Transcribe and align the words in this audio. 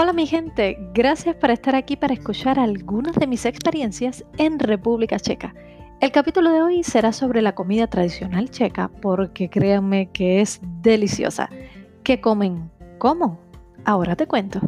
Hola 0.00 0.12
mi 0.12 0.28
gente, 0.28 0.78
gracias 0.94 1.34
por 1.34 1.50
estar 1.50 1.74
aquí 1.74 1.96
para 1.96 2.14
escuchar 2.14 2.60
algunas 2.60 3.16
de 3.16 3.26
mis 3.26 3.44
experiencias 3.44 4.24
en 4.36 4.60
República 4.60 5.18
Checa. 5.18 5.56
El 5.98 6.12
capítulo 6.12 6.52
de 6.52 6.62
hoy 6.62 6.84
será 6.84 7.12
sobre 7.12 7.42
la 7.42 7.56
comida 7.56 7.88
tradicional 7.88 8.48
checa 8.48 8.92
porque 9.02 9.50
créanme 9.50 10.08
que 10.12 10.40
es 10.40 10.60
deliciosa. 10.82 11.50
¿Qué 12.04 12.20
comen? 12.20 12.70
¿Cómo? 12.98 13.40
Ahora 13.84 14.14
te 14.14 14.28
cuento. 14.28 14.60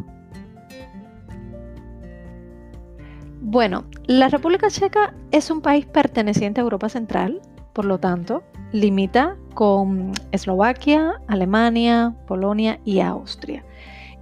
Bueno, 3.39 3.85
la 4.07 4.27
República 4.27 4.69
Checa 4.69 5.13
es 5.31 5.49
un 5.49 5.61
país 5.61 5.85
perteneciente 5.85 6.59
a 6.59 6.65
Europa 6.65 6.89
Central, 6.89 7.39
por 7.71 7.85
lo 7.85 7.99
tanto, 7.99 8.43
limita 8.73 9.37
con 9.53 10.11
Eslovaquia, 10.33 11.21
Alemania, 11.27 12.13
Polonia 12.27 12.81
y 12.83 12.99
Austria. 12.99 13.63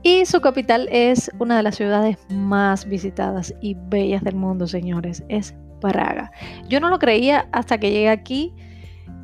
Y 0.01 0.25
su 0.25 0.39
capital 0.39 0.87
es 0.91 1.29
una 1.39 1.57
de 1.57 1.63
las 1.63 1.75
ciudades 1.75 2.17
más 2.29 2.85
visitadas 2.85 3.53
y 3.61 3.75
bellas 3.75 4.23
del 4.23 4.35
mundo, 4.35 4.67
señores. 4.67 5.23
Es 5.27 5.55
Praga. 5.81 6.31
Yo 6.67 6.79
no 6.79 6.89
lo 6.89 6.99
creía 6.99 7.47
hasta 7.51 7.77
que 7.77 7.91
llegué 7.91 8.09
aquí 8.09 8.53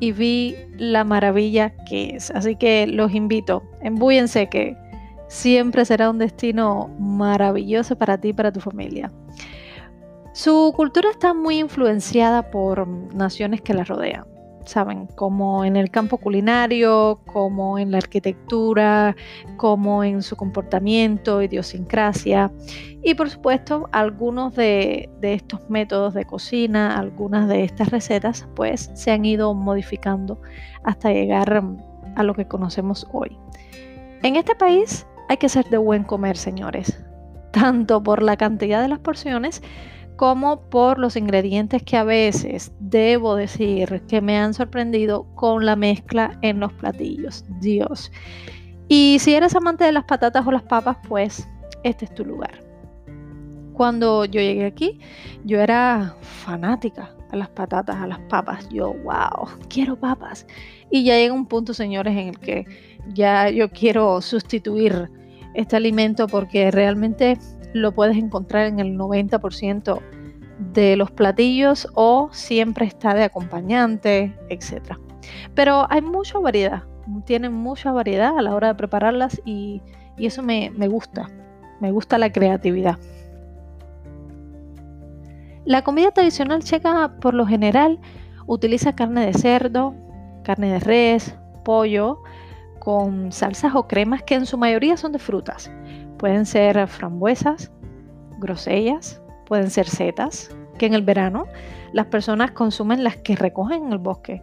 y 0.00 0.12
vi 0.12 0.56
la 0.76 1.04
maravilla 1.04 1.74
que 1.88 2.16
es. 2.16 2.30
Así 2.30 2.56
que 2.56 2.86
los 2.86 3.14
invito, 3.14 3.62
embúyense 3.82 4.48
que 4.48 4.76
siempre 5.28 5.84
será 5.84 6.10
un 6.10 6.18
destino 6.18 6.88
maravilloso 6.98 7.96
para 7.96 8.18
ti 8.18 8.28
y 8.28 8.32
para 8.32 8.52
tu 8.52 8.60
familia. 8.60 9.12
Su 10.32 10.72
cultura 10.76 11.10
está 11.10 11.32
muy 11.32 11.58
influenciada 11.58 12.50
por 12.50 12.86
naciones 13.14 13.62
que 13.62 13.74
la 13.74 13.84
rodean 13.84 14.35
saben, 14.66 15.06
como 15.06 15.64
en 15.64 15.76
el 15.76 15.90
campo 15.90 16.18
culinario, 16.18 17.20
como 17.32 17.78
en 17.78 17.90
la 17.90 17.98
arquitectura, 17.98 19.16
como 19.56 20.04
en 20.04 20.22
su 20.22 20.36
comportamiento, 20.36 21.42
idiosincrasia. 21.42 22.52
Y 23.02 23.14
por 23.14 23.30
supuesto, 23.30 23.88
algunos 23.92 24.54
de, 24.54 25.08
estos 25.22 25.68
métodos 25.70 26.14
de 26.14 26.24
cocina, 26.24 26.98
algunas 26.98 27.48
de 27.48 27.64
estas 27.64 27.90
recetas, 27.90 28.48
pues 28.54 28.90
se 28.94 29.12
han 29.12 29.24
ido 29.24 29.54
modificando 29.54 30.40
hasta 30.84 31.12
llegar 31.12 31.62
a 32.16 32.22
lo 32.22 32.34
que 32.34 32.46
conocemos 32.46 33.06
hoy. 33.12 33.38
En 34.22 34.36
este 34.36 34.54
país 34.54 35.06
hay 35.28 35.36
que 35.36 35.48
ser 35.48 35.66
de 35.66 35.78
buen 35.78 36.04
comer, 36.04 36.36
señores, 36.36 37.02
tanto 37.52 38.02
por 38.02 38.22
la 38.22 38.36
cantidad 38.36 38.82
de 38.82 38.88
las 38.88 38.98
porciones, 38.98 39.62
como 40.16 40.62
por 40.70 40.98
los 40.98 41.16
ingredientes 41.16 41.82
que 41.82 41.96
a 41.96 42.04
veces 42.04 42.72
debo 42.80 43.36
decir 43.36 44.02
que 44.08 44.20
me 44.20 44.38
han 44.38 44.54
sorprendido 44.54 45.26
con 45.34 45.66
la 45.66 45.76
mezcla 45.76 46.38
en 46.42 46.60
los 46.60 46.72
platillos. 46.72 47.44
Dios. 47.60 48.10
Y 48.88 49.18
si 49.20 49.34
eres 49.34 49.54
amante 49.54 49.84
de 49.84 49.92
las 49.92 50.04
patatas 50.04 50.46
o 50.46 50.50
las 50.50 50.62
papas, 50.62 50.96
pues 51.08 51.46
este 51.82 52.06
es 52.06 52.14
tu 52.14 52.24
lugar. 52.24 52.62
Cuando 53.72 54.24
yo 54.24 54.40
llegué 54.40 54.64
aquí, 54.64 55.00
yo 55.44 55.60
era 55.60 56.14
fanática 56.22 57.14
a 57.30 57.36
las 57.36 57.48
patatas, 57.50 57.96
a 57.96 58.06
las 58.06 58.20
papas. 58.20 58.68
Yo, 58.70 58.94
wow, 58.94 59.48
quiero 59.68 59.96
papas. 59.96 60.46
Y 60.90 61.04
ya 61.04 61.16
llega 61.16 61.34
un 61.34 61.46
punto, 61.46 61.74
señores, 61.74 62.16
en 62.16 62.28
el 62.28 62.38
que 62.38 62.64
ya 63.12 63.50
yo 63.50 63.70
quiero 63.70 64.20
sustituir 64.22 65.10
este 65.54 65.76
alimento 65.76 66.26
porque 66.26 66.70
realmente 66.70 67.38
lo 67.80 67.92
puedes 67.92 68.16
encontrar 68.16 68.66
en 68.66 68.80
el 68.80 68.96
90% 68.96 70.00
de 70.72 70.96
los 70.96 71.10
platillos 71.10 71.88
o 71.94 72.28
siempre 72.32 72.86
está 72.86 73.14
de 73.14 73.24
acompañante, 73.24 74.34
etc. 74.48 74.96
Pero 75.54 75.86
hay 75.90 76.00
mucha 76.00 76.38
variedad, 76.38 76.84
tienen 77.24 77.52
mucha 77.52 77.92
variedad 77.92 78.38
a 78.38 78.42
la 78.42 78.54
hora 78.54 78.68
de 78.68 78.74
prepararlas 78.74 79.40
y, 79.44 79.82
eso 80.18 80.42
me, 80.42 80.70
me 80.74 80.88
gusta, 80.88 81.28
me 81.80 81.90
gusta 81.90 82.16
la 82.16 82.32
creatividad. 82.32 82.98
La 85.66 85.82
comida 85.82 86.10
tradicional 86.10 86.62
checa 86.62 87.16
por 87.20 87.34
lo 87.34 87.46
general 87.46 87.98
utiliza 88.46 88.94
carne 88.94 89.26
de 89.26 89.34
cerdo, 89.34 89.94
carne 90.42 90.72
de 90.72 90.80
res, 90.80 91.36
pollo, 91.64 92.22
con 92.78 93.32
salsas 93.32 93.74
o 93.74 93.88
cremas 93.88 94.22
que 94.22 94.36
en 94.36 94.46
su 94.46 94.56
mayoría 94.56 94.96
son 94.96 95.10
de 95.10 95.18
frutas. 95.18 95.70
Pueden 96.18 96.46
ser 96.46 96.86
frambuesas, 96.88 97.70
grosellas, 98.38 99.20
pueden 99.46 99.70
ser 99.70 99.86
setas, 99.86 100.54
que 100.78 100.86
en 100.86 100.94
el 100.94 101.02
verano 101.02 101.46
las 101.92 102.06
personas 102.06 102.50
consumen 102.52 103.04
las 103.04 103.16
que 103.16 103.36
recogen 103.36 103.86
en 103.86 103.92
el 103.92 103.98
bosque, 103.98 104.42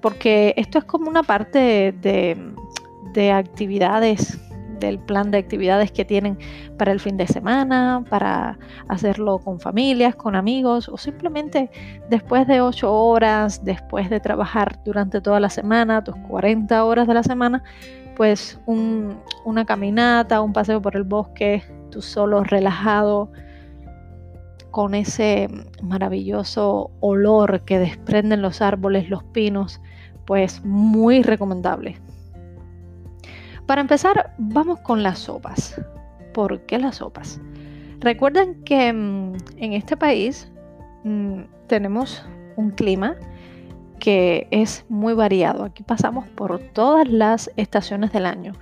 porque 0.00 0.54
esto 0.56 0.78
es 0.78 0.84
como 0.84 1.08
una 1.08 1.22
parte 1.22 1.92
de, 2.00 3.32
actividades 3.32 4.38
del 4.78 4.98
plan 4.98 5.30
de 5.30 5.38
actividades 5.38 5.92
que 5.92 6.04
tienen 6.04 6.36
para 6.76 6.90
el 6.90 6.98
fin 6.98 7.16
de 7.16 7.28
semana, 7.28 8.04
para 8.10 8.58
hacerlo 8.88 9.38
con 9.38 9.60
familias, 9.60 10.16
con 10.16 10.34
amigos 10.34 10.88
o 10.88 10.96
simplemente 10.96 11.70
después 12.10 12.48
de 12.48 12.60
ocho 12.60 12.92
horas, 12.92 13.64
después 13.64 14.10
de 14.10 14.18
trabajar 14.18 14.82
durante 14.84 15.20
toda 15.20 15.38
la 15.38 15.50
semana, 15.50 16.02
tus 16.02 16.16
40 16.16 16.84
horas 16.84 17.06
de 17.06 17.14
la 17.14 17.22
semana, 17.22 17.62
pues 18.16 18.60
una 18.66 19.64
caminata, 19.64 20.40
un 20.40 20.52
paseo 20.52 20.80
por 20.80 20.96
el 20.96 21.04
bosque, 21.04 21.62
tú 21.90 22.02
solo 22.02 22.44
relajado, 22.44 23.30
con 24.70 24.94
ese 24.94 25.48
maravilloso 25.82 26.90
olor 27.00 27.60
que 27.64 27.78
desprenden 27.78 28.42
los 28.42 28.62
árboles, 28.62 29.08
los 29.10 29.22
pinos, 29.22 29.80
pues 30.26 30.64
muy 30.64 31.22
recomendable. 31.22 32.00
Para 33.66 33.80
empezar, 33.80 34.34
vamos 34.38 34.80
con 34.80 35.02
las 35.02 35.20
sopas. 35.20 35.80
¿Por 36.32 36.60
qué 36.62 36.78
las 36.78 36.96
sopas? 36.96 37.40
Recuerden 38.00 38.64
que 38.64 38.92
mm, 38.92 39.34
en 39.58 39.72
este 39.74 39.96
país 39.96 40.50
mm, 41.04 41.42
tenemos 41.68 42.24
un 42.56 42.70
clima 42.70 43.16
que 44.02 44.48
es 44.50 44.84
muy 44.88 45.14
variado. 45.14 45.62
Aquí 45.62 45.84
pasamos 45.84 46.26
por 46.30 46.58
todas 46.58 47.06
las 47.06 47.52
estaciones 47.56 48.10
del 48.12 48.26
año. 48.26 48.52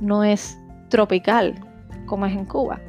No 0.00 0.24
es 0.24 0.58
tropical 0.88 1.54
como 2.06 2.24
es 2.24 2.32
en 2.32 2.46
Cuba. 2.46 2.80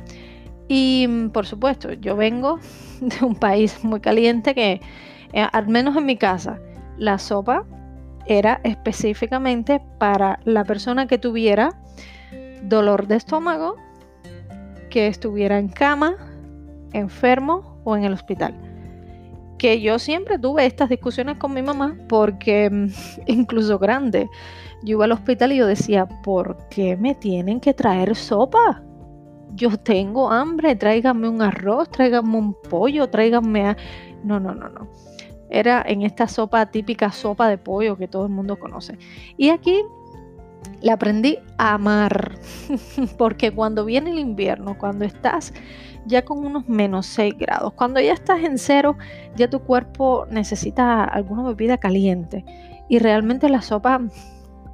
Y 0.70 1.06
mm, 1.06 1.32
por 1.32 1.46
supuesto, 1.46 1.92
yo 1.92 2.16
vengo 2.16 2.62
de 3.02 3.26
un 3.26 3.36
país 3.36 3.84
muy 3.84 4.00
caliente 4.00 4.56
que, 4.56 4.80
eh, 5.34 5.48
al 5.52 5.68
menos 5.68 5.98
en 5.98 6.06
mi 6.06 6.16
casa, 6.16 6.62
la 6.98 7.18
sopa 7.18 7.66
era 8.26 8.62
específicamente 8.64 9.82
para 9.98 10.40
la 10.46 10.64
persona 10.64 11.08
que 11.08 11.18
tuviera 11.18 11.78
dolor 12.64 13.08
de 13.08 13.18
estómago, 13.18 13.76
que 14.90 15.08
estuviera 15.08 15.60
en 15.60 15.68
cama, 15.68 16.16
enfermo 16.94 17.82
o 17.84 17.98
en 17.98 18.06
el 18.06 18.14
hospital. 18.14 18.67
Que 19.58 19.82
yo 19.82 20.00
siempre 20.00 20.38
tuve 20.38 20.66
estas 20.66 20.90
discusiones 20.90 21.38
con 21.38 21.54
mi 21.54 21.62
mamá 21.62 21.98
porque 22.08 22.70
mm, 22.70 22.88
incluso 23.28 23.80
grande, 23.80 24.30
yo 24.84 24.98
iba 24.98 25.06
al 25.06 25.12
hospital 25.12 25.52
y 25.52 25.58
yo 25.58 25.68
decía, 25.68 26.08
¿por 26.24 26.58
qué 26.70 26.96
me 26.98 27.16
tienen 27.16 27.60
que 27.60 27.74
traer 27.74 28.16
sopa? 28.16 28.84
yo 29.58 29.76
tengo 29.78 30.32
hambre, 30.32 30.76
tráigame 30.76 31.28
un 31.28 31.42
arroz, 31.42 31.90
tráigame 31.90 32.38
un 32.38 32.54
pollo, 32.54 33.10
tráigame... 33.10 33.70
A... 33.70 33.78
No, 34.24 34.40
no, 34.40 34.54
no, 34.54 34.70
no. 34.70 34.88
Era 35.50 35.84
en 35.86 36.04
esta 36.04 36.28
sopa 36.28 36.66
típica 36.68 37.12
sopa 37.12 37.50
de 37.50 37.58
pollo 37.58 37.98
que 37.98 38.08
todo 38.08 38.26
el 38.26 38.32
mundo 38.32 38.60
conoce. 38.60 38.98
Y 39.36 39.50
aquí 39.50 39.82
la 40.82 40.94
aprendí 40.94 41.40
a 41.58 41.74
amar, 41.74 42.38
porque 43.18 43.52
cuando 43.52 43.84
viene 43.84 44.12
el 44.12 44.20
invierno, 44.20 44.78
cuando 44.78 45.06
estás 45.06 45.54
ya 46.08 46.24
con 46.24 46.46
unos 46.46 46.68
menos 46.68 47.06
6 47.08 47.36
grados, 47.38 47.74
cuando 47.74 48.00
ya 48.00 48.14
estás 48.14 48.44
en 48.44 48.58
cero, 48.58 48.98
ya 49.36 49.50
tu 49.50 49.60
cuerpo 49.60 50.26
necesita 50.30 51.04
alguna 51.04 51.44
bebida 51.44 51.78
caliente. 51.78 52.46
Y 52.90 53.00
realmente 53.00 53.50
la 53.50 53.62
sopa 53.62 54.02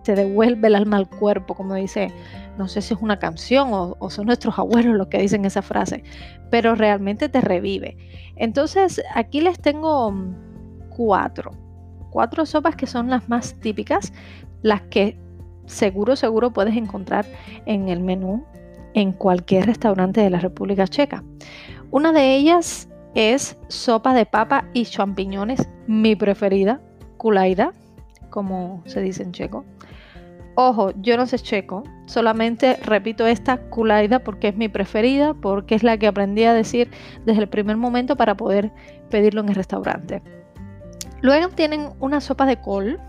te 0.04 0.16
devuelve 0.16 0.68
el 0.68 0.76
alma 0.76 0.98
al 0.98 1.10
cuerpo, 1.10 1.56
como 1.56 1.74
dice 1.76 2.14
no 2.58 2.68
sé 2.68 2.82
si 2.82 2.94
es 2.94 3.02
una 3.02 3.18
canción 3.18 3.70
o, 3.72 4.10
son 4.10 4.28
nuestros 4.28 4.58
abuelos 4.60 4.96
los 4.96 5.08
que 5.08 5.20
dicen 5.20 5.46
esa 5.46 5.62
frase, 5.62 6.04
pero 6.50 6.76
realmente 6.76 7.30
te 7.30 7.42
revive. 7.42 7.98
Entonces 8.36 9.02
aquí 9.16 9.42
les 9.42 9.60
tengo 9.60 10.12
mm, 10.12 10.36
cuatro, 10.96 11.52
cuatro 12.12 12.46
sopas 12.46 12.76
que 12.76 12.86
son 12.86 13.10
las 13.10 13.28
más 13.28 13.56
típicas, 13.56 14.14
las 14.62 14.82
que 14.82 15.18
seguro, 15.66 16.16
seguro 16.16 16.52
puedes 16.52 16.76
encontrar 16.76 17.26
en 17.66 17.90
el 17.90 18.02
menú 18.02 18.46
en 18.94 19.12
cualquier 19.12 19.66
restaurante 19.66 20.22
de 20.22 20.30
la 20.30 20.40
República 20.40 20.88
Checa. 20.88 21.24
Una 21.92 22.12
de 22.12 22.36
ellas 22.36 22.90
es 23.16 23.58
sopa 23.68 24.14
de 24.14 24.26
papa 24.26 24.66
y 24.74 24.86
champiñones, 24.86 25.68
mi 25.88 26.16
preferida, 26.16 26.82
kulaida, 27.18 27.74
como 28.30 28.82
se 28.86 29.02
dice 29.02 29.24
en 29.24 29.32
checo. 29.32 29.66
Ojo, 30.56 30.92
yo 31.02 31.18
no 31.18 31.26
sé 31.26 31.40
checo, 31.40 31.84
solamente 32.06 32.78
repito 32.84 33.26
esta 33.26 33.58
kulaida 33.58 34.20
porque 34.20 34.50
es 34.50 34.56
mi 34.56 34.70
preferida, 34.70 35.34
porque 35.34 35.74
es 35.74 35.84
la 35.84 35.98
que 35.98 36.08
aprendí 36.08 36.44
a 36.44 36.54
decir 36.54 36.92
desde 37.26 37.42
el 37.42 37.50
primer 37.50 37.78
momento 37.78 38.16
para 38.16 38.36
poder 38.38 38.72
pedirlo 39.10 39.42
en 39.42 39.50
el 39.50 39.56
restaurante. 39.56 40.22
Luego 41.22 41.50
tienen 41.50 41.90
una 42.00 42.22
sopa 42.22 42.46
de 42.46 42.58
col. 42.58 43.00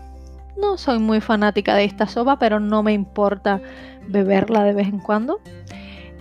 No 0.57 0.77
soy 0.77 0.99
muy 0.99 1.21
fanática 1.21 1.75
de 1.75 1.83
esta 1.83 2.07
sopa, 2.07 2.39
pero 2.39 2.59
no 2.59 2.83
me 2.83 2.93
importa 2.93 3.61
beberla 4.07 4.63
de 4.63 4.73
vez 4.73 4.87
en 4.87 4.99
cuando. 4.99 5.39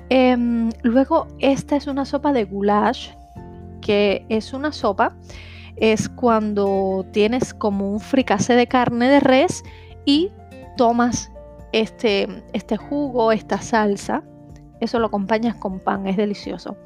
Em, 0.09 0.71
luego, 0.83 1.29
esta 1.39 1.77
es 1.77 1.87
una 1.87 2.05
sopa 2.05 2.33
de 2.33 2.45
goulash, 2.45 3.11
que 3.81 4.25
es 4.29 4.53
una 4.53 4.73
sopa, 4.73 5.17
es 5.77 6.09
cuando 6.09 7.05
tienes 7.13 7.55
como 7.55 7.91
un 7.91 8.01
fricase 8.01 8.55
de 8.55 8.67
carne 8.67 9.09
de 9.09 9.21
res 9.21 9.63
y 10.05 10.31
tomas 10.77 11.31
este, 11.73 12.29
este 12.53 12.77
jugo, 12.77 13.33
esta 13.33 13.59
salsa. 13.61 14.23
Eso 14.81 14.99
lo 14.99 15.07
acompañas 15.07 15.57
con 15.57 15.81
pan, 15.81 16.07
es 16.07 16.17
delicioso. 16.17 16.77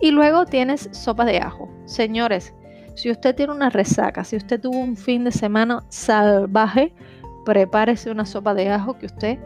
Y 0.00 0.10
luego 0.10 0.46
tienes 0.46 0.88
sopa 0.92 1.24
de 1.24 1.38
ajo. 1.38 1.68
Señores, 1.86 2.54
si 2.94 3.10
usted 3.10 3.34
tiene 3.34 3.52
una 3.52 3.70
resaca, 3.70 4.24
si 4.24 4.36
usted 4.36 4.60
tuvo 4.60 4.78
un 4.78 4.96
fin 4.96 5.24
de 5.24 5.32
semana 5.32 5.82
salvaje, 5.88 6.94
prepárese 7.44 8.10
una 8.10 8.26
sopa 8.26 8.54
de 8.54 8.70
ajo 8.70 8.98
que 8.98 9.06
usted 9.06 9.38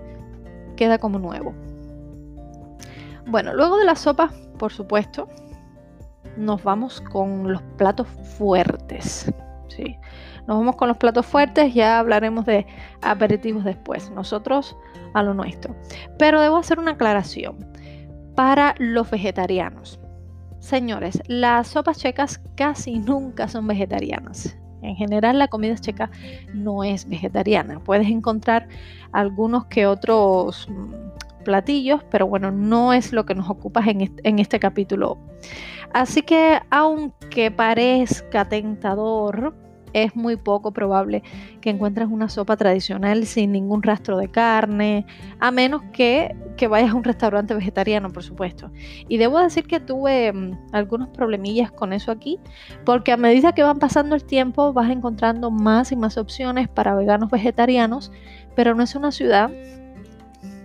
queda 0.77 0.99
como 0.99 1.19
nuevo. 1.19 1.55
Bueno, 3.27 3.55
luego 3.55 3.77
de 3.79 3.85
la 3.85 3.97
sopa, 3.97 4.31
por 4.59 4.73
supuesto, 4.73 5.29
nos 6.37 6.63
vamos 6.63 7.01
con 7.01 7.53
los 7.53 7.63
platos 7.77 8.07
fuertes. 8.39 9.33
¿sí? 9.69 9.97
Nos 10.47 10.59
vamos 10.59 10.77
con 10.77 10.89
los 10.89 10.97
platos 10.97 11.27
fuertes, 11.27 11.75
ya 11.75 11.99
hablaremos 11.99 12.47
de 12.47 12.67
aperitivos 13.03 13.65
después. 13.65 14.11
Nosotros 14.11 14.77
a 15.15 15.23
lo 15.23 15.35
nuestro. 15.35 15.75
Pero 16.19 16.41
debo 16.41 16.59
hacer 16.59 16.79
una 16.79 16.93
aclaración. 16.93 17.57
Para 18.35 18.75
los 18.79 19.11
vegetarianos. 19.11 19.99
Señores, 20.67 21.23
las 21.29 21.69
sopas 21.69 21.97
checas 21.97 22.41
casi 22.57 22.99
nunca 22.99 23.47
son 23.47 23.69
vegetarianas. 23.69 24.59
En 24.83 24.97
general 24.97 25.39
la 25.39 25.47
comida 25.47 25.77
checa 25.77 26.11
no 26.55 26.83
es 26.83 27.09
vegetariana. 27.09 27.79
Puedes 27.79 28.09
encontrar 28.09 28.67
algunos 29.13 29.67
que 29.67 29.87
otros 29.87 30.67
mm, 30.69 31.45
platillos, 31.45 32.03
pero 32.11 32.27
bueno, 32.27 32.51
no 32.51 32.93
es 32.93 33.13
lo 33.13 33.25
que 33.25 33.37
nos 33.37 33.49
ocupa 33.49 33.81
en 33.87 34.13
en 34.25 34.39
este 34.41 34.59
capítulo. 34.59 35.19
Así 35.95 36.23
que 36.23 36.59
aunque 36.71 37.53
parezca 37.53 38.49
tentador, 38.49 39.55
es 40.05 40.15
muy 40.15 40.37
poco 40.37 40.73
probable 40.73 41.23
que 41.63 41.71
encuentres 41.71 42.09
una 42.09 42.29
sopa 42.29 42.57
tradicional 42.57 43.25
sin 43.25 43.53
ningún 43.53 43.83
rastro 43.83 44.19
de 44.19 44.29
carne, 44.29 45.07
a 45.41 45.51
menos 45.51 45.83
que, 45.93 46.37
vayas 46.69 46.91
a 46.91 46.95
un 46.95 47.05
restaurante 47.05 47.55
vegetariano, 47.55 48.11
por 48.11 48.23
supuesto. 48.23 48.71
Y 49.09 49.17
debo 49.17 49.39
decir 49.39 49.67
que 49.67 49.81
tuve 49.81 50.33
mm, 50.33 50.69
algunos 50.73 51.09
problemillas 51.09 51.73
con 51.73 51.95
eso 51.95 52.13
aquí, 52.13 52.39
porque 52.85 53.13
a 53.13 53.17
medida 53.17 53.53
que 53.53 53.63
van 53.63 53.79
pasando 53.79 54.15
el 54.15 54.25
tiempo 54.25 54.75
vas 54.75 54.91
encontrando 54.91 55.51
más 55.51 55.93
y 55.93 55.97
más 55.97 56.19
opciones 56.19 56.69
para 56.69 56.95
veganos 56.95 57.31
vegetarianos, 57.31 58.13
pero 58.55 58.75
no 58.75 58.83
es 58.83 58.95
una 58.95 59.13
ciudad 59.13 59.51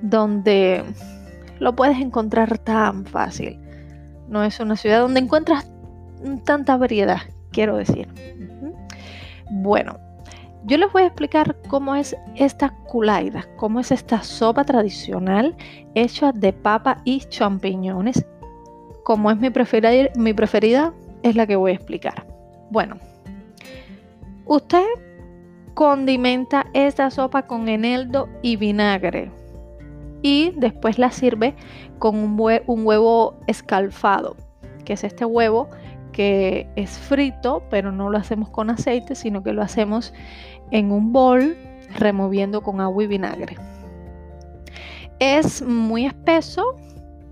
donde 0.02 0.84
lo 1.60 1.74
puedes 1.74 2.00
encontrar 2.00 2.58
tan 2.58 3.06
fácil. 3.06 3.60
No 4.28 4.44
es 4.44 4.60
una 4.60 4.76
ciudad 4.76 5.00
donde 5.00 5.22
encuentras 5.22 5.72
tanta 6.44 6.76
variedad, 6.76 7.20
quiero 7.52 7.78
decir. 7.78 8.08
Bueno, 9.64 10.00
yo 10.66 10.76
les 10.80 10.92
voy 10.92 11.04
a 11.04 11.06
explicar 11.06 11.56
cómo 11.68 11.94
es 11.94 12.16
esta 12.36 12.72
culaida, 12.88 13.46
cómo 13.58 13.80
es 13.80 13.92
esta 13.92 14.24
sopa 14.24 14.64
tradicional 14.64 15.56
hecha 15.94 16.32
de 16.32 16.52
papa 16.52 17.00
y 17.06 17.20
champiñones. 17.20 18.26
Como 19.04 19.30
es 19.30 19.38
mi 19.38 19.52
preferida, 19.52 20.10
mi 20.16 20.34
preferida, 20.34 20.96
es 21.22 21.36
la 21.36 21.46
que 21.46 21.56
voy 21.56 21.74
a 21.74 21.76
explicar. 21.76 22.26
Bueno, 22.72 22.98
usted 24.46 24.86
condimenta 25.76 26.66
esta 26.74 27.12
sopa 27.12 27.46
con 27.46 27.70
eneldo 27.70 28.30
y 28.42 28.56
vinagre 28.56 29.30
y 30.24 30.54
después 30.56 30.98
la 30.98 31.12
sirve 31.12 31.54
con 32.00 32.16
un, 32.16 32.36
un 32.66 32.88
huevo 32.88 33.36
escalfado, 33.46 34.36
que 34.86 34.94
es 34.94 35.04
este 35.04 35.24
huevo 35.24 35.70
que 36.12 36.68
es 36.76 36.92
frito, 36.92 37.64
pero 37.70 37.92
no 37.92 38.10
lo 38.10 38.18
hacemos 38.18 38.50
con 38.50 38.70
aceite, 38.70 39.16
sino 39.16 39.44
que 39.44 39.54
lo 39.54 39.62
hacemos 39.62 40.14
en 40.72 40.92
un 40.92 41.12
bol 41.12 41.58
removiendo 41.98 42.62
con 42.62 42.82
agua 42.82 43.04
y 43.04 43.08
vinagre. 43.08 43.58
Es 45.20 45.62
muy 45.62 46.06
espeso, 46.06 46.76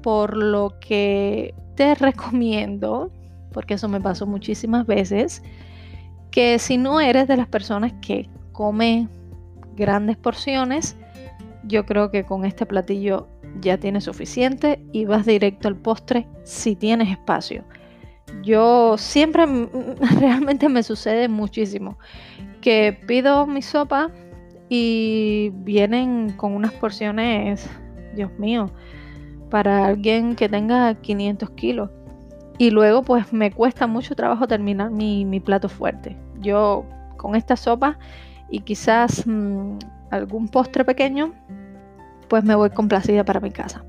por 0.02 0.38
lo 0.38 0.76
que 0.80 1.54
te 1.76 1.96
recomiendo, 1.96 3.12
porque 3.52 3.76
eso 3.76 3.88
me 3.88 4.02
pasó 4.02 4.28
muchísimas 4.28 4.86
veces, 4.86 5.44
que 6.32 6.60
si 6.60 6.78
no 6.78 7.02
eres 7.02 7.28
de 7.28 7.38
las 7.38 7.48
personas 7.48 7.94
que 8.02 8.30
come 8.52 9.08
grandes 9.76 10.18
porciones, 10.18 10.96
yo 11.64 11.86
creo 11.86 12.12
que 12.12 12.24
con 12.24 12.46
este 12.46 12.66
platillo 12.66 13.28
ya 13.62 13.78
tienes 13.78 14.04
suficiente 14.04 14.80
y 14.92 15.06
vas 15.06 15.26
directo 15.26 15.68
al 15.68 15.76
postre 15.76 16.28
si 16.44 16.76
tienes 16.76 17.10
espacio 17.10 17.64
yo 18.44 18.98
siempre, 18.98 19.46
realmente 20.20 20.70
me 20.70 20.84
sucede 20.84 21.28
muchísimo, 21.28 21.98
que 22.62 22.98
pido 23.08 23.46
mi 23.46 23.62
sopa 23.62 24.12
y 24.70 25.52
vienen 25.56 26.34
con 26.34 26.54
unas 26.54 26.72
porciones, 26.74 27.70
Dios 28.16 28.32
mío, 28.38 28.72
para 29.50 29.88
alguien 29.88 30.36
que 30.36 30.48
tenga 30.48 30.94
500 30.96 31.50
kilos. 31.52 31.90
Y 32.58 32.72
luego 32.72 33.04
pues 33.04 33.32
me 33.32 33.52
cuesta 33.52 33.88
mucho 33.88 34.16
trabajo 34.16 34.48
terminar 34.48 34.92
mi, 34.92 35.40
plato 35.40 35.70
fuerte. 35.70 36.18
Yo 36.42 36.86
con 37.18 37.36
esta 37.36 37.56
sopa 37.56 37.98
y 38.50 38.60
quizás 38.60 39.26
mm, 39.26 39.78
algún 40.12 40.50
postre 40.50 40.84
pequeño, 40.84 41.34
pues 42.28 42.44
me 42.44 42.56
voy 42.56 42.70
complacida 42.70 43.24
para 43.24 43.40
mi 43.40 43.50
casa. 43.50 43.84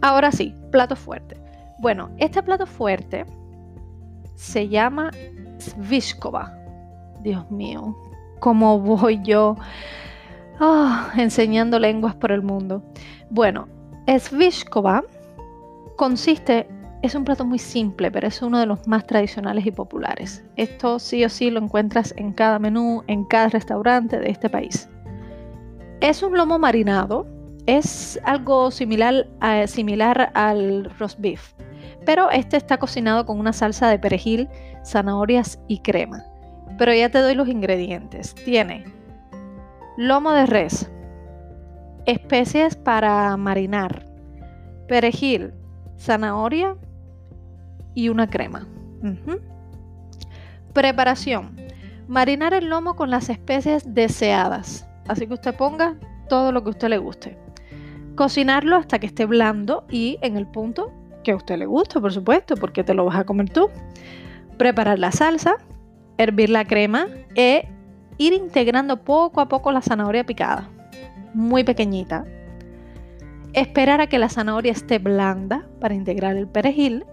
Ahora 0.00 0.32
sí, 0.32 0.54
plato 0.72 0.96
fuerte. 0.96 1.36
Bueno, 1.78 2.10
este 2.18 2.42
plato 2.42 2.66
fuerte 2.66 3.26
se 4.44 4.68
llama 4.68 5.10
Svishkova. 5.58 6.52
Dios 7.22 7.50
mío, 7.50 7.96
¿cómo 8.40 8.78
voy 8.78 9.20
yo 9.24 9.56
ah, 10.60 11.10
enseñando 11.16 11.78
lenguas 11.78 12.14
por 12.14 12.30
el 12.30 12.42
mundo? 12.42 12.82
Bueno, 13.30 13.66
Svishkova 14.06 15.02
consiste, 15.96 16.68
es 17.02 17.14
un 17.14 17.24
plato 17.24 17.44
muy 17.46 17.58
simple, 17.58 18.10
pero 18.10 18.28
es 18.28 18.42
uno 18.42 18.58
de 18.58 18.66
los 18.66 18.86
más 18.86 19.06
tradicionales 19.06 19.64
y 19.64 19.70
populares. 19.70 20.44
Esto 20.56 20.98
sí 20.98 21.24
o 21.24 21.28
sí 21.30 21.50
lo 21.50 21.60
encuentras 21.60 22.14
en 22.16 22.32
cada 22.32 22.58
menú, 22.58 23.02
en 23.06 23.24
cada 23.24 23.48
restaurante 23.48 24.18
de 24.18 24.28
este 24.28 24.50
país. 24.50 24.88
Es 26.00 26.22
un 26.22 26.36
lomo 26.36 26.58
marinado, 26.58 27.26
es 27.64 28.20
algo 28.24 28.70
similar, 28.70 29.26
similar 29.66 30.30
al 30.34 30.90
roast 30.98 31.18
beef, 31.18 31.54
pero 32.04 32.30
este 32.30 32.56
está 32.56 32.78
cocinado 32.78 33.26
con 33.26 33.38
una 33.38 33.52
salsa 33.52 33.88
de 33.88 33.98
perejil, 33.98 34.48
zanahorias 34.84 35.58
y 35.68 35.78
crema. 35.78 36.24
Pero 36.78 36.92
ya 36.92 37.08
te 37.08 37.18
doy 37.18 37.34
los 37.34 37.48
ingredientes. 37.48 38.34
Tiene 38.34 38.84
lomo 39.96 40.32
de 40.32 40.46
res, 40.46 40.90
especies 42.06 42.76
para 42.76 43.36
marinar, 43.36 44.04
perejil, 44.88 45.54
zanahoria 45.98 46.76
y 47.94 48.08
una 48.08 48.28
crema. 48.28 48.66
Preparación. 50.72 51.56
Marinar 52.08 52.52
el 52.52 52.68
lomo 52.68 52.96
con 52.96 53.10
las 53.10 53.30
especies 53.30 53.94
deseadas. 53.94 54.86
Así 55.08 55.26
que 55.26 55.34
usted 55.34 55.54
ponga 55.54 55.96
todo 56.28 56.52
lo 56.52 56.64
que 56.64 56.70
usted 56.70 56.88
le 56.88 56.98
guste. 56.98 57.38
Cocinarlo 58.16 58.76
hasta 58.76 58.98
que 58.98 59.06
esté 59.06 59.26
blando 59.26 59.84
y 59.88 60.18
en 60.20 60.36
el 60.36 60.46
punto 60.46 60.92
que 61.24 61.32
a 61.32 61.36
usted 61.36 61.58
le 61.58 61.66
gusta, 61.66 62.00
por 62.00 62.12
supuesto, 62.12 62.54
porque 62.54 62.84
te 62.84 62.94
lo 62.94 63.04
vas 63.04 63.16
a 63.16 63.24
comer 63.24 63.50
tú. 63.50 63.68
Preparar 64.56 65.00
la 65.00 65.10
salsa, 65.10 65.56
hervir 66.18 66.50
la 66.50 66.64
crema 66.64 67.08
e 67.34 67.68
ir 68.18 68.32
integrando 68.32 69.02
poco 69.02 69.40
a 69.40 69.48
poco 69.48 69.72
la 69.72 69.82
zanahoria 69.82 70.24
picada, 70.24 70.70
muy 71.34 71.64
pequeñita. 71.64 72.24
Esperar 73.52 74.00
a 74.00 74.06
que 74.06 74.18
la 74.18 74.28
zanahoria 74.28 74.72
esté 74.72 74.98
blanda 74.98 75.66
para 75.80 75.94
integrar 75.94 76.36
el 76.36 76.46
perejil, 76.46 77.04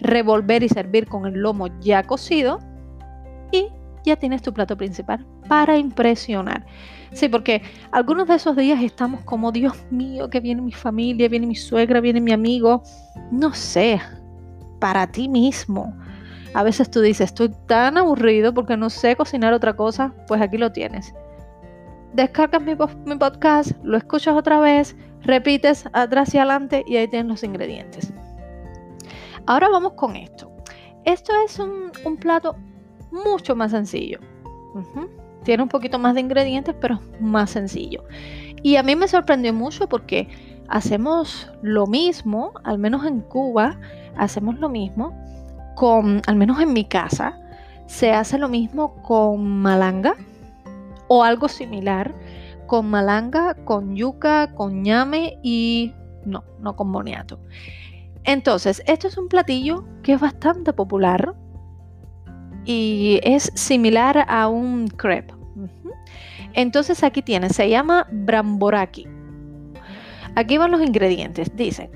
revolver 0.00 0.62
y 0.62 0.68
servir 0.68 1.06
con 1.06 1.26
el 1.26 1.34
lomo 1.34 1.68
ya 1.80 2.02
cocido 2.02 2.58
y 3.52 3.68
ya 4.04 4.16
tienes 4.16 4.42
tu 4.42 4.52
plato 4.52 4.76
principal 4.76 5.26
para 5.48 5.76
impresionar. 5.78 6.64
Sí, 7.12 7.28
porque 7.28 7.62
algunos 7.92 8.28
de 8.28 8.34
esos 8.34 8.56
días 8.56 8.82
estamos 8.82 9.22
como, 9.22 9.52
Dios 9.52 9.74
mío, 9.90 10.28
que 10.30 10.40
viene 10.40 10.62
mi 10.62 10.72
familia, 10.72 11.28
viene 11.28 11.46
mi 11.46 11.54
suegra, 11.54 12.00
viene 12.00 12.20
mi 12.20 12.32
amigo. 12.32 12.82
No 13.30 13.54
sé, 13.54 14.00
para 14.80 15.06
ti 15.06 15.28
mismo. 15.28 15.96
A 16.54 16.62
veces 16.62 16.90
tú 16.90 17.00
dices, 17.00 17.26
estoy 17.26 17.50
tan 17.66 17.96
aburrido 17.98 18.52
porque 18.52 18.76
no 18.76 18.90
sé 18.90 19.16
cocinar 19.16 19.52
otra 19.52 19.74
cosa, 19.74 20.12
pues 20.28 20.40
aquí 20.40 20.58
lo 20.58 20.72
tienes. 20.72 21.14
Descargas 22.12 22.62
mi, 22.62 22.76
podcast, 22.76 23.72
lo 23.82 23.96
escuchas 23.96 24.36
otra 24.36 24.60
vez, 24.60 24.94
repites 25.22 25.84
atrás 25.92 26.32
y 26.34 26.38
adelante 26.38 26.84
y 26.86 26.96
ahí 26.96 27.08
tienes 27.08 27.28
los 27.28 27.42
ingredientes. 27.42 28.12
Ahora 29.46 29.68
vamos 29.68 29.94
con 29.94 30.14
esto. 30.14 30.50
Esto 31.04 31.32
es 31.44 31.58
un 31.58 32.16
plato 32.18 32.56
mucho 33.24 33.54
más 33.54 33.70
sencillo. 33.70 34.18
Tiene 35.44 35.62
un 35.62 35.68
poquito 35.68 35.98
más 35.98 36.14
de 36.14 36.20
ingredientes, 36.20 36.74
pero 36.80 37.00
más 37.20 37.50
sencillo. 37.50 38.04
Y 38.62 38.76
a 38.76 38.82
mí 38.82 38.96
me 38.96 39.08
sorprendió 39.08 39.52
mucho 39.52 39.88
porque 39.88 40.28
hacemos 40.68 41.50
lo 41.62 41.86
mismo, 41.86 42.52
al 42.64 42.78
menos 42.78 43.04
en 43.06 43.20
Cuba, 43.20 43.78
hacemos 44.16 44.58
lo 44.58 44.68
mismo 44.68 45.14
con, 45.76 46.22
al 46.26 46.36
menos 46.36 46.60
en 46.60 46.72
mi 46.72 46.84
casa, 46.84 47.38
se 47.86 48.12
hace 48.12 48.38
lo 48.38 48.48
mismo 48.48 48.94
con 49.02 49.46
malanga 49.60 50.14
o 51.08 51.22
algo 51.22 51.48
similar 51.48 52.14
con 52.66 52.90
malanga, 52.90 53.54
con 53.64 53.94
yuca, 53.94 54.52
con 54.54 54.82
ñame 54.82 55.38
y 55.42 55.92
no, 56.24 56.44
no 56.60 56.76
con 56.76 56.90
boniato. 56.92 57.38
Entonces, 58.24 58.82
esto 58.86 59.08
es 59.08 59.18
un 59.18 59.28
platillo 59.28 59.84
que 60.02 60.14
es 60.14 60.20
bastante 60.20 60.72
popular 60.72 61.34
y 62.64 63.20
es 63.22 63.52
similar 63.54 64.24
a 64.28 64.48
un 64.48 64.88
crepe. 64.88 65.34
Entonces 66.54 67.02
aquí 67.02 67.22
tienes, 67.22 67.56
se 67.56 67.68
llama 67.68 68.06
bramboraki. 68.10 69.06
Aquí 70.36 70.58
van 70.58 70.70
los 70.70 70.82
ingredientes. 70.82 71.54
Dicen, 71.56 71.90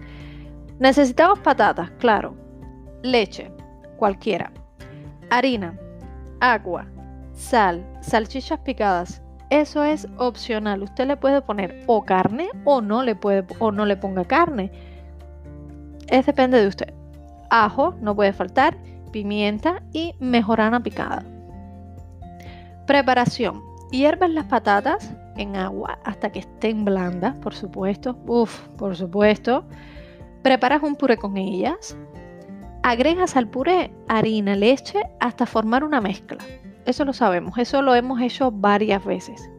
necesitamos 0.79 1.39
patatas, 1.41 1.91
claro, 1.99 2.35
leche, 3.03 3.51
cualquiera, 3.97 4.53
harina, 5.31 5.79
agua, 6.41 6.87
sal, 7.33 7.87
salchichas 8.01 8.61
picadas. 8.61 9.23
Eso 9.51 9.83
es 9.83 10.07
opcional. 10.19 10.83
Usted 10.83 11.07
le 11.07 11.17
puede 11.17 11.41
poner 11.41 11.83
o 11.87 12.05
carne 12.05 12.49
o 12.65 12.81
no 12.81 13.03
le 13.03 13.15
puede 13.15 13.45
o 13.59 13.73
no 13.73 13.87
le 13.87 13.97
ponga 13.97 14.25
carne. 14.25 14.71
Es 16.09 16.27
depende 16.27 16.61
de 16.61 16.69
usted. 16.69 16.93
Ajo 17.51 17.95
no 18.01 18.15
puede 18.15 18.33
faltar, 18.33 18.77
pimienta 19.11 19.83
y 19.93 20.15
mejorana 20.21 20.83
picada. 20.83 21.25
Preparación. 22.87 23.63
Hierves 23.91 24.31
las 24.31 24.47
patatas 24.47 25.15
en 25.37 25.57
agua 25.57 25.99
hasta 26.05 26.31
que 26.31 26.41
estén 26.41 26.85
blandas, 26.85 27.37
por 27.39 27.55
supuesto. 27.55 28.19
Uf, 28.27 28.69
por 28.77 28.97
supuesto. 28.97 29.65
Preparas 30.43 30.83
un 30.83 30.97
puré 30.97 31.17
con 31.17 31.37
ellas. 31.37 31.97
Agregas 32.83 33.37
al 33.37 33.49
puré 33.49 33.93
harina, 34.09 34.55
leche 34.55 35.01
hasta 35.21 35.47
formar 35.47 35.85
una 35.85 36.01
mezcla. 36.01 36.39
Eso 36.87 37.05
lo 37.05 37.13
sabemos, 37.13 37.59
eso 37.59 37.83
lo 37.83 37.95
hemos 37.95 38.21
hecho 38.21 38.51
varias 38.51 39.05
veces. 39.05 39.51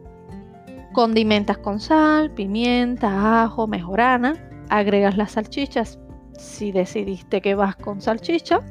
Condimentas 0.93 1.59
con 1.59 1.79
sal, 1.79 2.31
pimienta, 2.31 3.43
ajo, 3.43 3.67
mejorana. 3.67 4.33
Agregas 4.69 5.17
las 5.17 5.33
salchichas 5.33 5.99
si 6.37 6.71
decidiste 6.71 7.41
que 7.41 7.53
vas 7.55 7.75
con 7.75 8.01
salchicha. 8.01 8.61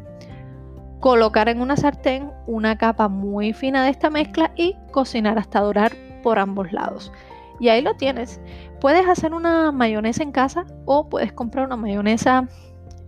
Colocar 1.01 1.49
en 1.49 1.61
una 1.61 1.77
sartén 1.77 2.31
una 2.47 2.77
capa 2.77 3.09
muy 3.09 3.53
fina 3.53 3.85
de 3.85 3.91
esta 3.91 4.11
mezcla 4.11 4.53
y 4.57 4.77
cocinar 4.91 5.39
hasta 5.39 5.61
dorar 5.61 5.93
por 6.23 6.39
ambos 6.39 6.73
lados. 6.73 7.13
Y 7.61 7.69
ahí 7.69 7.83
lo 7.83 7.95
tienes. 7.95 8.41
Puedes 8.81 9.09
hacer 9.09 9.35
una 9.35 9.73
mayonesa 9.73 10.23
en 10.23 10.33
casa 10.33 10.67
o 10.85 11.09
puedes 11.09 11.33
comprar 11.33 11.67
una 11.67 11.77
mayonesa 11.77 12.49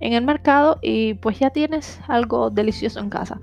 en 0.00 0.14
el 0.14 0.24
mercado 0.24 0.78
y 0.82 1.14
pues 1.14 1.38
ya 1.38 1.50
tienes 1.50 2.00
algo 2.08 2.50
delicioso 2.50 3.00
en 3.00 3.10
casa. 3.10 3.40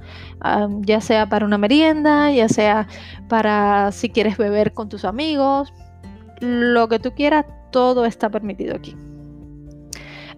ya 0.81 1.01
sea 1.01 1.29
para 1.29 1.45
una 1.45 1.57
merienda, 1.57 2.31
ya 2.31 2.49
sea 2.49 2.87
para 3.29 3.91
si 3.91 4.09
quieres 4.09 4.37
beber 4.37 4.73
con 4.73 4.89
tus 4.89 5.05
amigos, 5.05 5.73
lo 6.39 6.87
que 6.87 6.99
tú 6.99 7.13
quieras, 7.13 7.45
todo 7.71 8.05
está 8.05 8.29
permitido 8.29 8.75
aquí. 8.75 8.95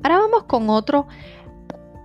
Ahora 0.04 0.20
vamos 0.20 0.44
con 0.44 0.70
otro 0.70 1.08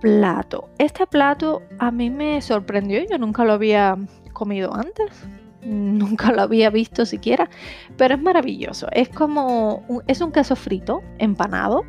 plato. 0.01 0.69
Este 0.77 1.07
plato 1.07 1.61
a 1.79 1.91
mí 1.91 2.09
me 2.09 2.41
sorprendió, 2.41 3.01
yo 3.09 3.17
nunca 3.17 3.43
lo 3.45 3.53
había 3.53 3.97
comido 4.33 4.73
antes 4.73 5.27
nunca 5.65 6.31
lo 6.31 6.43
había 6.43 6.69
visto 6.69 7.05
siquiera, 7.05 7.49
pero 7.97 8.15
es 8.15 8.21
maravilloso. 8.21 8.87
Es 8.91 9.09
como, 9.09 9.83
un, 9.87 10.03
es 10.07 10.21
un 10.21 10.31
queso 10.31 10.55
frito, 10.55 11.01
empanado. 11.17 11.83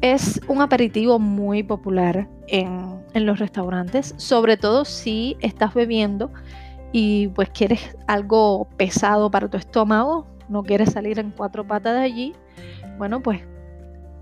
Es 0.00 0.40
un 0.48 0.60
aperitivo 0.60 1.18
muy 1.18 1.62
popular 1.62 2.28
en, 2.48 3.00
en 3.14 3.26
los 3.26 3.38
restaurantes, 3.38 4.14
sobre 4.16 4.56
todo 4.56 4.84
si 4.84 5.36
estás 5.40 5.74
bebiendo 5.74 6.32
y 6.90 7.28
pues 7.28 7.50
quieres 7.50 7.96
algo 8.08 8.68
pesado 8.76 9.30
para 9.30 9.48
tu 9.48 9.56
estómago, 9.56 10.26
no 10.48 10.64
quieres 10.64 10.90
salir 10.90 11.20
en 11.20 11.30
cuatro 11.30 11.66
patas 11.66 11.94
de 11.94 12.00
allí, 12.00 12.32
bueno, 12.98 13.22
pues 13.22 13.42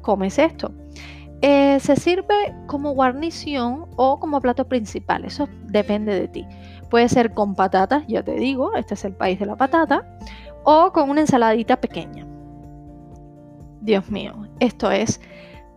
comes 0.03 0.39
esto. 0.39 0.71
Eh, 1.43 1.81
se 1.81 1.97
sirve 1.97 2.55
como 2.67 2.93
guarnición 2.93 3.87
o 3.97 4.21
como 4.21 4.41
plato 4.41 4.69
principal, 4.69 5.25
eso 5.25 5.49
depende 5.65 6.15
de 6.15 6.29
ti. 6.29 6.47
Puede 6.91 7.09
ser 7.09 7.33
con 7.33 7.55
patatas, 7.55 8.05
ya 8.07 8.23
te 8.23 8.35
digo, 8.35 8.75
este 8.75 8.95
es 8.95 9.05
el 9.05 9.15
país 9.15 9.39
de 9.39 9.47
la 9.47 9.57
patata, 9.57 10.05
o 10.65 10.93
con 10.93 11.09
una 11.09 11.23
ensaladita 11.23 11.81
pequeña. 11.81 12.27
Dios 13.81 14.11
mío, 14.11 14.35
esto 14.59 14.91
es 14.91 15.21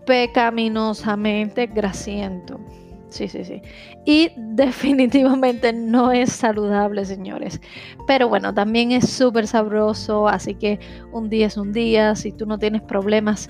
pecaminosamente 0.06 1.68
grasiento. 1.68 2.60
Sí, 3.08 3.28
sí, 3.28 3.46
sí. 3.46 3.62
Y 4.06 4.32
definitivamente 4.38 5.72
no 5.72 6.12
es 6.12 6.34
saludable, 6.34 7.06
señores. 7.06 7.62
Pero 8.08 8.28
bueno, 8.28 8.54
también 8.54 8.92
es 8.92 9.10
súper 9.10 9.48
sabroso, 9.48 10.28
así 10.28 10.56
que 10.56 10.80
un 11.12 11.30
día 11.30 11.48
es 11.48 11.56
un 11.56 11.72
día. 11.72 12.16
Si 12.16 12.32
tú 12.32 12.46
no 12.46 12.58
tienes 12.58 12.82
problemas 12.82 13.50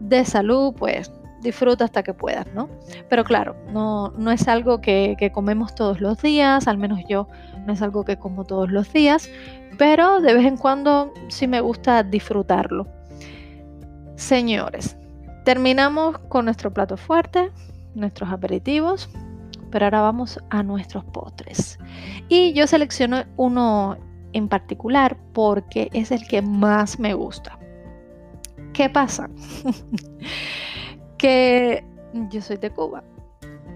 de 0.00 0.24
salud, 0.24 0.74
pues 0.76 1.12
disfruta 1.42 1.84
hasta 1.84 2.02
que 2.02 2.14
puedas, 2.14 2.46
¿no? 2.54 2.68
Pero 3.08 3.24
claro, 3.24 3.56
no, 3.72 4.10
no 4.16 4.30
es 4.30 4.48
algo 4.48 4.80
que, 4.80 5.30
comemos 5.34 5.74
todos 5.74 6.00
los 6.00 6.22
días, 6.22 6.68
al 6.68 6.78
menos 6.78 7.00
yo 7.08 7.28
no 7.66 7.72
es 7.72 7.82
algo 7.82 8.04
que 8.04 8.16
como 8.16 8.44
todos 8.44 8.70
los 8.70 8.92
días, 8.92 9.28
pero 9.78 10.20
de 10.20 10.34
vez 10.34 10.46
en 10.46 10.56
cuando 10.56 11.12
sí 11.28 11.46
me 11.46 11.60
gusta 11.60 12.02
disfrutarlo. 12.02 12.86
Señores, 14.16 14.96
terminamos 15.44 16.18
con 16.28 16.44
nuestro 16.44 16.72
plato 16.72 16.96
fuerte, 16.96 17.50
nuestros 17.94 18.30
aperitivos, 18.30 19.10
pero 19.70 19.86
ahora 19.86 20.02
vamos 20.02 20.38
a 20.50 20.62
nuestros 20.62 21.04
postres. 21.04 21.78
Y 22.28 22.52
yo 22.52 22.66
selecciono 22.66 23.24
uno 23.36 23.96
en 24.32 24.48
particular 24.48 25.16
porque 25.32 25.90
es 25.92 26.10
el 26.10 26.26
que 26.26 26.42
más 26.42 26.98
me 26.98 27.14
gusta. 27.14 27.58
¿Qué 28.72 28.88
pasa? 28.88 29.28
que 31.22 31.84
yo 32.30 32.42
soy 32.42 32.56
de 32.56 32.70
Cuba 32.70 33.04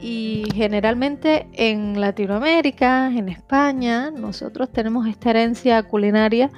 y 0.01 0.47
generalmente 0.53 1.47
en 1.53 2.01
Latinoamérica, 2.01 3.07
en 3.07 3.29
España, 3.29 4.11
nosotros 4.11 4.69
tenemos 4.73 5.07
esta 5.07 5.31
herencia 5.31 5.85
culinaria 5.85 6.51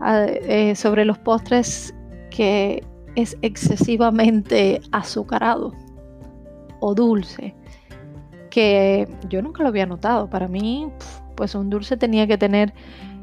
ah, 0.00 0.26
eh, 0.28 0.76
sobre 0.76 1.04
los 1.04 1.18
postres 1.18 1.92
que 2.30 2.84
es 3.16 3.36
excesivamente 3.42 4.80
azucarado 4.92 5.74
o 6.78 6.94
dulce, 6.94 7.56
que 8.48 9.08
yo 9.28 9.42
nunca 9.42 9.64
lo 9.64 9.70
había 9.70 9.86
notado. 9.86 10.30
Para 10.30 10.46
mí, 10.46 10.88
pues 11.34 11.56
un 11.56 11.68
dulce 11.68 11.96
tenía 11.96 12.28
que 12.28 12.38
tener 12.38 12.72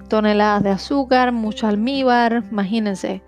toneladas 0.09 0.63
de 0.63 0.71
azúcar, 0.71 1.31
mucho 1.31 1.65
almíbar, 1.65 2.43
imagínense, 2.51 3.23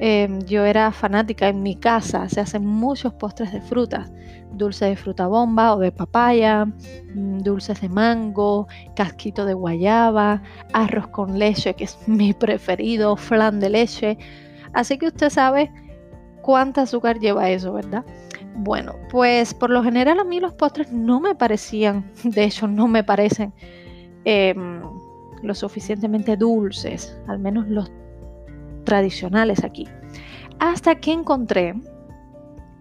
Em, 0.00 0.40
yo 0.42 0.64
era 0.64 0.90
fanática 0.90 1.48
en 1.48 1.62
mi 1.62 1.76
casa, 1.76 2.28
se 2.28 2.40
hacen 2.40 2.66
muchos 2.66 3.12
postres 3.14 3.52
de 3.52 3.60
frutas, 3.60 4.10
dulce 4.52 4.86
de 4.86 4.96
fruta 4.96 5.28
bomba 5.28 5.74
o 5.74 5.78
de 5.78 5.92
papaya, 5.92 6.64
mm, 6.64 7.38
dulces 7.38 7.80
de 7.80 7.88
mango, 7.88 8.66
casquito 8.96 9.44
de 9.44 9.54
guayaba, 9.54 10.42
arroz 10.72 11.08
con 11.08 11.38
leche, 11.38 11.74
que 11.74 11.84
es 11.84 11.96
mi 12.08 12.32
preferido, 12.32 13.16
flan 13.16 13.60
de 13.60 13.70
leche. 13.70 14.18
Así 14.72 14.98
que 14.98 15.06
usted 15.06 15.30
sabe 15.30 15.72
cuánta 16.42 16.82
azúcar 16.82 17.20
lleva 17.20 17.50
eso, 17.50 17.72
¿verdad? 17.72 18.04
Bueno, 18.56 18.94
pues 19.10 19.54
por 19.54 19.70
lo 19.70 19.82
general 19.82 20.18
a 20.18 20.24
mí 20.24 20.40
los 20.40 20.54
postres 20.54 20.92
no 20.92 21.20
me 21.20 21.34
parecían, 21.36 22.10
de 22.24 22.44
hecho 22.44 22.66
no 22.66 22.88
me 22.88 23.04
parecen 23.04 23.52
em, 24.24 24.82
lo 25.42 25.54
suficientemente 25.54 26.36
dulces, 26.36 27.16
al 27.28 27.38
menos 27.38 27.68
los 27.68 27.90
tradicionales 28.84 29.64
aquí. 29.64 29.88
Hasta 30.58 30.94
que 30.96 31.12
encontré, 31.12 31.74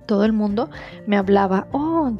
todo 0.05 0.25
el 0.25 0.33
mundo 0.33 0.69
me 1.07 1.17
hablaba, 1.17 1.67
oh, 1.71 2.11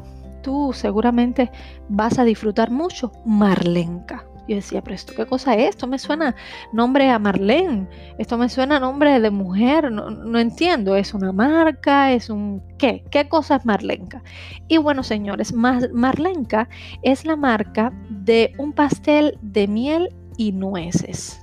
tú 0.42 0.72
seguramente 0.72 1.50
vas 1.88 2.18
a 2.18 2.24
disfrutar 2.24 2.70
mucho 2.70 3.12
Marlenca. 3.24 4.24
Yo 4.46 4.56
decía, 4.56 4.82
pero 4.82 4.94
esto 4.94 5.14
qué 5.16 5.24
cosa 5.24 5.54
es? 5.54 5.70
Esto 5.70 5.86
me 5.86 5.98
suena 5.98 6.34
nombre 6.70 7.08
a 7.08 7.18
Marlene, 7.18 7.88
esto 8.18 8.36
me 8.36 8.50
suena 8.50 8.78
nombre 8.78 9.18
de 9.18 9.30
mujer, 9.30 9.90
no, 9.90 10.38
entiendo, 10.38 10.96
¿es 10.96 11.14
una 11.14 11.32
marca? 11.32 12.12
¿Es 12.12 12.28
un 12.28 12.62
qué? 12.76 13.04
¿Qué 13.10 13.26
cosa 13.26 13.56
es 13.56 13.64
Marlenca? 13.64 14.22
Y 14.68 14.76
bueno, 14.76 15.02
señores, 15.02 15.54
Marlenca 15.54 16.68
es 17.02 17.24
la 17.24 17.36
marca 17.36 17.90
de 18.10 18.52
un 18.58 18.74
pastel 18.74 19.38
de 19.40 19.66
miel 19.66 20.14
y 20.36 20.52
nueces. 20.52 21.40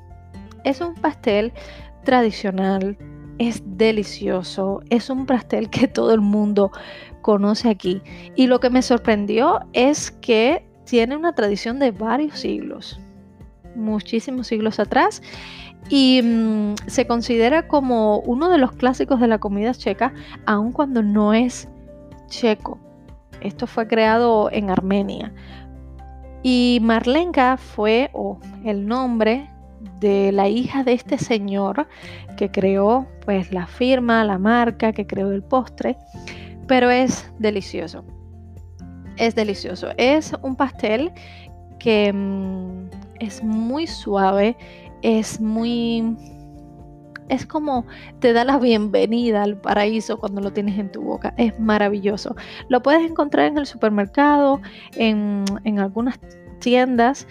Es 0.64 0.80
un 0.80 0.94
pastel 0.94 1.54
tradicional, 2.04 2.98
es 3.38 3.64
delicioso, 3.66 4.82
es 4.90 5.10
un 5.10 5.26
pastel 5.26 5.70
que 5.70 5.88
todo 5.88 6.14
el 6.14 6.22
mundo 6.22 6.72
conoce 7.22 7.70
aquí. 7.70 8.02
Y 8.36 8.48
lo 8.48 8.60
que 8.60 8.70
me 8.70 8.82
sorprendió 8.82 9.60
es 9.74 10.12
que 10.12 10.66
tiene 10.86 11.16
una 11.16 11.34
tradición 11.34 11.80
de 11.80 11.92
varios 11.92 12.40
siglos, 12.40 13.00
muchísimos 13.76 14.48
siglos 14.48 14.80
atrás. 14.80 15.22
y 15.90 16.22
mm, 16.24 16.76
se 16.88 17.08
considera 17.08 17.68
como 17.68 18.20
uno 18.20 18.50
de 18.50 18.60
los 18.60 18.72
clásicos 18.74 19.20
de 19.20 19.28
la 19.28 19.40
comida 19.40 19.74
checa, 19.74 20.14
aun 20.46 20.72
cuando 20.72 21.02
no 21.02 21.34
es 21.34 21.68
checo. 22.28 22.78
Esto 23.42 23.66
fue 23.68 23.88
creado 23.88 24.50
en 24.52 24.70
Armenia. 24.70 25.34
Y 26.44 26.80
Marlenka 26.82 27.58
fue 27.58 28.10
o 28.14 28.40
el 28.64 28.88
nombre 28.88 29.51
de 30.02 30.32
la 30.34 30.50
hija 30.50 30.84
de 30.84 30.94
este 30.94 31.18
señor 31.18 31.88
que 32.36 32.52
creó 32.52 33.08
pues 33.24 33.54
la 33.54 33.68
firma, 33.68 34.26
la 34.26 34.38
marca, 34.38 34.92
que 34.92 35.08
creó 35.08 35.32
el 35.32 35.44
postre, 35.44 35.96
pero 36.68 36.90
es 36.90 37.32
delicioso. 37.40 38.04
Es 39.18 39.36
delicioso. 39.36 39.90
Es 39.98 40.34
un 40.42 40.56
pastel 40.56 41.12
que 41.80 42.12
mm, 42.12 42.90
es 43.20 43.44
muy 43.44 43.88
suave, 43.88 44.58
es 45.02 45.40
muy... 45.40 46.18
Es 47.30 47.46
como 47.46 47.86
te 48.20 48.34
da 48.34 48.44
la 48.44 48.58
bienvenida 48.58 49.44
al 49.44 49.56
paraíso 49.56 50.20
cuando 50.20 50.42
lo 50.42 50.52
tienes 50.52 50.78
en 50.78 50.92
tu 50.92 51.02
boca. 51.02 51.34
Es 51.38 51.58
maravilloso. 51.60 52.36
Lo 52.68 52.82
puedes 52.82 53.10
encontrar 53.10 53.46
en 53.46 53.58
el 53.58 53.66
supermercado, 53.66 54.60
en, 54.96 55.46
en 55.64 55.80
algunas 55.80 56.20
tiendas, 56.60 57.28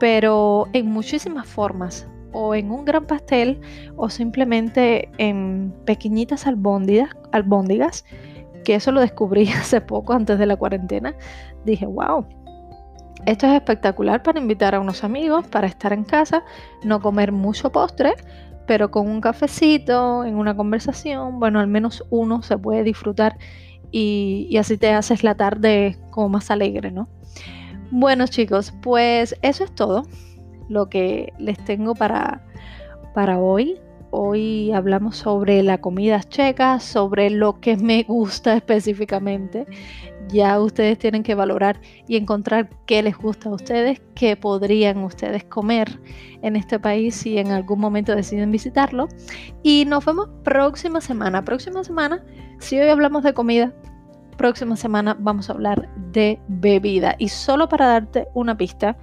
pero 0.00 0.68
en 0.72 0.86
muchísimas 0.86 1.46
formas 1.46 2.08
o 2.32 2.54
en 2.54 2.70
un 2.70 2.84
gran 2.84 3.06
pastel 3.06 3.60
o 3.96 4.08
simplemente 4.10 5.10
en 5.18 5.74
pequeñitas 5.84 6.46
albóndigas, 6.46 8.04
que 8.64 8.74
eso 8.74 8.92
lo 8.92 9.00
descubrí 9.00 9.48
hace 9.60 9.80
poco 9.80 10.12
antes 10.12 10.38
de 10.38 10.46
la 10.46 10.56
cuarentena. 10.56 11.14
Dije, 11.64 11.86
wow, 11.86 12.26
esto 13.26 13.46
es 13.46 13.54
espectacular 13.54 14.22
para 14.22 14.40
invitar 14.40 14.74
a 14.74 14.80
unos 14.80 15.04
amigos, 15.04 15.46
para 15.46 15.66
estar 15.66 15.92
en 15.92 16.04
casa, 16.04 16.42
no 16.82 17.00
comer 17.00 17.30
mucho 17.30 17.70
postre, 17.70 18.14
pero 18.66 18.90
con 18.90 19.08
un 19.08 19.20
cafecito, 19.20 20.24
en 20.24 20.36
una 20.36 20.56
conversación, 20.56 21.38
bueno, 21.38 21.60
al 21.60 21.68
menos 21.68 22.04
uno 22.10 22.42
se 22.42 22.58
puede 22.58 22.82
disfrutar 22.82 23.36
y, 23.90 24.56
así 24.56 24.78
te 24.78 24.92
haces 24.92 25.22
la 25.22 25.36
tarde 25.36 25.98
como 26.10 26.30
más 26.30 26.50
alegre, 26.50 26.90
¿no? 26.90 27.08
Bueno 27.90 28.26
chicos, 28.26 28.72
pues 28.82 29.36
eso 29.42 29.64
es 29.64 29.74
todo 29.74 30.04
lo 30.72 30.88
que 30.88 31.32
les 31.38 31.62
tengo 31.64 31.94
para, 31.94 32.42
para 33.14 33.38
hoy. 33.38 33.78
Hoy 34.10 34.72
hablamos 34.72 35.16
sobre 35.16 35.62
la 35.62 35.78
comida 35.78 36.20
checa, 36.22 36.80
sobre 36.80 37.30
lo 37.30 37.60
que 37.60 37.76
me 37.76 38.02
gusta 38.02 38.54
específicamente. 38.56 39.66
Ya 40.28 40.58
ustedes 40.60 40.98
tienen 40.98 41.22
que 41.22 41.34
valorar 41.34 41.80
y 42.06 42.16
encontrar 42.16 42.70
qué 42.86 43.02
les 43.02 43.16
gusta 43.16 43.48
a 43.48 43.52
ustedes, 43.52 44.00
qué 44.14 44.36
podrían 44.36 44.98
ustedes 44.98 45.44
comer 45.44 46.00
en 46.42 46.56
este 46.56 46.78
país 46.78 47.16
si 47.16 47.38
en 47.38 47.50
algún 47.50 47.80
momento 47.80 48.14
deciden 48.14 48.50
visitarlo. 48.50 49.08
Y 49.62 49.84
nos 49.86 50.04
vemos 50.04 50.28
próxima 50.42 51.00
semana. 51.00 51.44
Próxima 51.44 51.84
semana, 51.84 52.24
si 52.58 52.78
hoy 52.78 52.88
hablamos 52.88 53.24
de 53.24 53.34
comida, 53.34 53.72
próxima 54.36 54.76
semana 54.76 55.16
vamos 55.18 55.48
a 55.48 55.52
hablar 55.52 55.88
de 56.12 56.40
bebida. 56.48 57.14
Y 57.18 57.28
solo 57.28 57.68
para 57.68 57.86
darte 57.86 58.28
una 58.34 58.56
pista, 58.56 58.96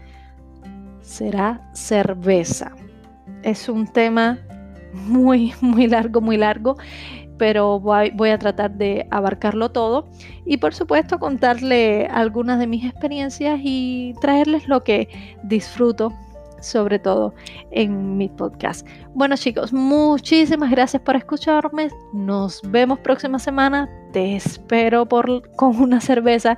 será 1.09 1.59
cerveza. 1.73 2.71
Es 3.41 3.67
un 3.67 3.87
tema 3.87 4.37
muy, 4.93 5.53
muy 5.61 5.87
largo, 5.87 6.21
muy 6.21 6.37
largo, 6.37 6.77
pero 7.37 7.79
voy, 7.79 8.29
a 8.29 8.37
tratar 8.37 8.71
de 8.71 9.07
abarcarlo 9.11 9.71
todo 9.71 10.07
y 10.45 10.57
por 10.57 10.73
supuesto 10.73 11.19
contarle 11.19 12.05
algunas 12.07 12.59
de 12.59 12.67
mis 12.67 12.85
experiencias 12.85 13.59
y 13.63 14.13
traerles 14.21 14.67
lo 14.67 14.83
que 14.83 15.07
disfruto 15.43 16.13
sobre 16.59 16.99
todo 16.99 17.33
en 17.71 18.17
mi 18.17 18.27
podcast. 18.27 18.85
Bueno 19.13 19.37
chicos, 19.37 19.71
muchísimas 19.71 20.69
gracias 20.69 21.01
por 21.01 21.15
escucharme. 21.15 21.87
Nos 22.11 22.61
vemos 22.69 22.99
próxima 22.99 23.39
semana. 23.39 23.89
Te 24.11 24.35
espero 24.35 25.05
por, 25.05 25.49
con 25.55 25.77
una 25.77 26.01
cerveza. 26.01 26.57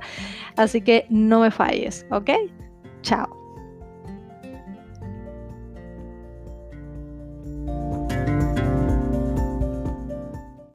Así 0.56 0.82
que 0.82 1.06
no 1.08 1.40
me 1.40 1.52
falles, 1.52 2.04
¿ok? 2.10 2.30
Chao. 3.02 3.41